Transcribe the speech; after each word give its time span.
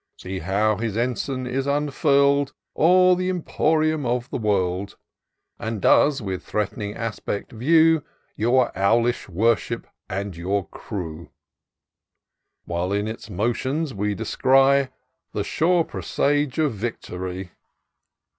See 0.17 0.39
how 0.39 0.77
his 0.77 0.97
ensign 0.97 1.45
is 1.45 1.67
unfurl'd 1.67 2.53
O'er 2.75 3.13
the 3.15 3.29
emporium 3.29 4.03
of 4.03 4.31
the 4.31 4.39
world. 4.39 4.97
And 5.59 5.79
does, 5.79 6.23
with 6.23 6.43
threat'ning 6.43 6.95
aspect 6.95 7.51
view. 7.51 8.03
Your 8.35 8.75
owlish 8.75 9.29
worship 9.29 9.85
and 10.09 10.35
your 10.35 10.67
crew; 10.69 11.29
While 12.65 12.91
in 12.91 13.07
its 13.07 13.29
motions 13.29 13.93
we 13.93 14.15
descry 14.15 14.87
The 15.33 15.43
sure 15.43 15.83
presage 15.83 16.57
of 16.57 16.73
victory. 16.73 17.51